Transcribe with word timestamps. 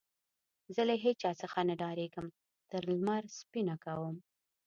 زه 0.75 0.81
له 0.89 0.95
هيچا 1.03 1.31
څخه 1.41 1.59
نه 1.67 1.73
ډارېږم؛ 1.81 2.27
تر 2.71 2.81
لمر 2.91 3.23
يې 3.27 3.33
سپينه 3.39 3.75
کوم. 3.83 4.15